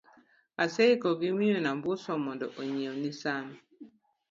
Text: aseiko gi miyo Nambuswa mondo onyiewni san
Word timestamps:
aseiko 0.63 1.07
gi 1.19 1.29
miyo 1.37 1.57
Nambuswa 1.65 2.13
mondo 2.25 2.45
onyiewni 2.59 3.11
san 3.21 3.45